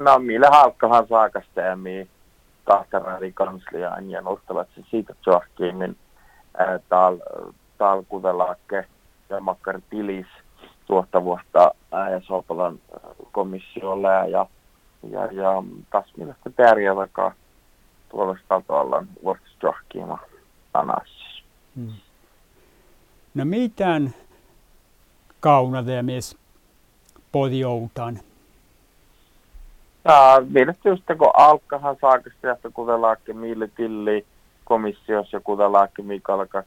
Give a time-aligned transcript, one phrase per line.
[0.00, 2.08] No, millä halkkahan saakasteemi
[2.64, 5.96] tahtarari kansliaan ja nostavat se siitä tjohkiimin
[6.88, 7.18] tal,
[7.78, 8.84] tal kutelaakke
[9.28, 10.26] ja makkar tilis
[10.86, 11.74] tuotta vuotta
[12.10, 12.78] ja Sopolan
[13.32, 14.46] komissiolle ja,
[15.10, 16.50] ja, ja taas mielestä
[18.08, 20.18] tuollaista tuolla vuotta tjohkiima
[20.74, 21.42] anassis.
[21.76, 21.92] Hmm.
[23.34, 24.14] No mitään
[25.40, 26.36] kaunademis
[27.32, 28.29] podjoutan?
[30.04, 30.42] Ja
[31.18, 34.26] kun alkahan saakasta, että kuten laakke Mille Tilli
[34.64, 36.66] komissiossa ja kuten laakke Mikalkat,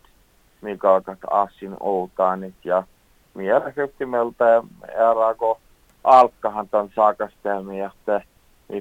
[0.61, 2.83] Mikalkat Assin Outanit ja
[3.33, 5.59] mielestäni meiltä eraako
[6.03, 8.21] alkahan tämän saakastelmi ja te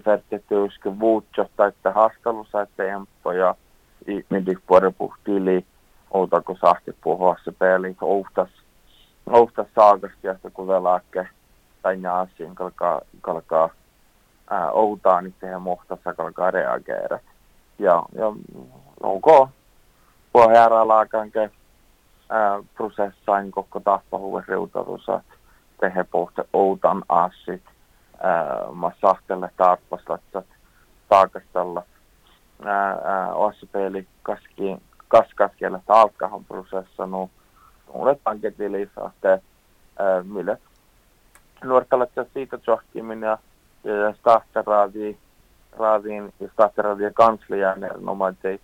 [0.06, 3.54] vertetty uske vuutsosta, että hastelussa, että emppo ja
[4.06, 4.44] ihminen
[4.98, 5.64] puhtili
[6.10, 8.48] outako sahti puhua se peli, ouhtas,
[9.30, 11.28] ouhtas saakasti ja kuten laakke
[11.82, 13.70] tai asiin kalkaa, kalkaa
[14.72, 17.18] outaan niin siihen muhtassa kalkaa reageera.
[17.78, 18.32] Ja, ja
[19.02, 19.48] onko
[20.32, 21.50] pohjäralaakanke
[22.74, 25.20] prosessain koko tappahuuden riutatussa.
[25.80, 27.62] Tehdä pohte outan asit.
[28.74, 30.20] Mä sahtelle tarpastat
[31.08, 31.82] taakastella
[33.34, 37.30] osapeli kaskiin kaskaskielä alkahan prosessa nu
[37.94, 39.38] nuoret panketilissä että
[40.22, 40.56] millä
[41.64, 43.38] nuortalle siitä johtiminen
[43.84, 45.16] ja stahteraadi
[45.78, 48.60] raadin ja stahteraadien kanslian erinomaisesti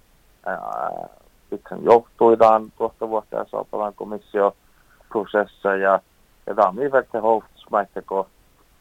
[1.50, 4.56] pitkän johtuidaan tuosta vuotta ja Sopalan komissio
[5.08, 6.00] prosessa ja,
[6.46, 8.28] ja tämä on houstusmaitteko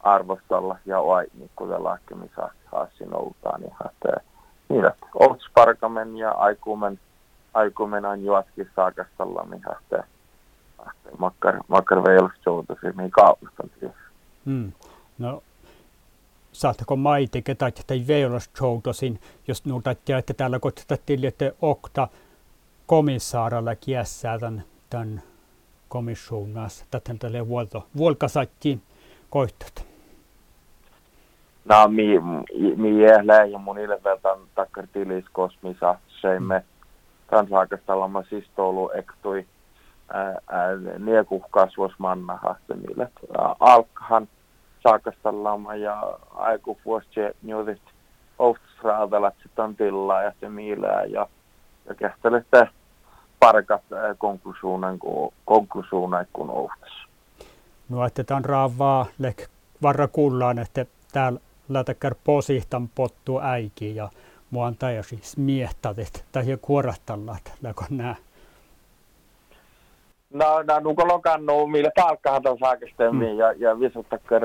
[0.00, 4.20] arvostella ja oai niin kuten lääkemistä haasin outaan niin että
[4.68, 7.00] niillä outsparkamen ja aikumen
[7.54, 10.04] aikumen on juotkin saakastalla niin että
[11.18, 13.62] makkar makkar veilasta joutuisi niin kaupasta.
[14.44, 14.72] Hmm.
[15.18, 15.42] No
[16.52, 22.08] saattako maite ketä tai veilostoutosin, jos nuutattiin, että täällä kotettiin, että okta
[22.86, 25.22] komissaaralla kiessää tämän, tämän
[25.88, 28.82] komissuunnassa, tätä tälle vuolta, vuolkasattiin
[29.30, 29.88] koittat.
[31.64, 32.20] No, mi,
[32.76, 36.64] mi jählää ja monille veltan takkar tilis kosmisa, seimme
[37.26, 39.46] kansaakastalla siis tolu ektui
[40.98, 42.56] niekuhkaasuos mannaha,
[42.88, 43.10] mille
[44.84, 47.82] alkahan saakastallama ja aiku vuosi nyutit
[48.38, 51.26] ouftusraavelat sitten tilaa ja se miilää ja,
[51.88, 52.68] ja kähtelette
[53.40, 53.82] parkat
[54.18, 57.08] konklusionen kuin konklusionen kuin ouftus.
[57.88, 59.48] No, että tämän raavaa lek
[59.82, 64.08] varra kullaan, että täällä lätäkär posihtan pottu äiki ja
[64.50, 64.72] mua
[65.02, 68.16] siis miehtatit tai kuorattallat, läkö nää.
[70.30, 73.38] No, no, nuko lokannu, millä talkkahan tuon saakestemmin mm.
[73.38, 74.42] ja, ja visuttakkar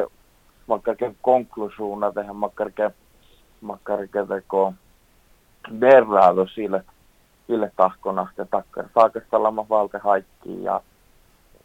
[0.68, 2.92] makkarke konklusioona tähän makkarke,
[3.62, 4.74] makkarke teko
[5.80, 6.84] verraado sille,
[7.48, 8.86] sille tahkona ja takkar.
[8.94, 10.82] Saakasta lama valta haikki ja,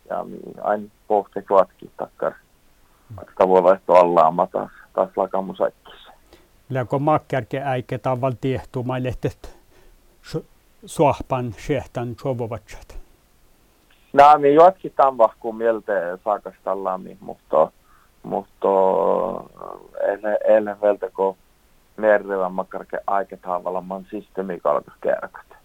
[0.08, 0.24] ja
[0.62, 2.32] aina pohti suotkin takkar.
[3.16, 6.12] Vaikka voi vaihtoa allaama taas, taas lakamusaikissa.
[6.70, 9.58] Läkö makkarke äikä tavall tiehtuu mailehtet
[10.86, 12.98] suahpan sehtan sovovatsat?
[14.12, 15.92] No, me juotkin tämän vahkuun mieltä
[16.24, 16.70] saakasta
[17.20, 17.72] mutta
[18.28, 18.68] mutta
[20.48, 21.36] eilen vältä kun
[21.96, 25.57] merrellä makkarke aikataavalla man systeemi kalkas kerkat.